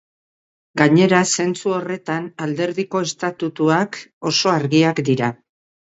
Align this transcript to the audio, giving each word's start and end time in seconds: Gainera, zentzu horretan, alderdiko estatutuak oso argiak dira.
Gainera, 0.81 1.19
zentzu 1.35 1.75
horretan, 1.81 2.27
alderdiko 2.47 3.05
estatutuak 3.11 4.05
oso 4.35 4.59
argiak 4.59 5.07
dira. 5.13 5.35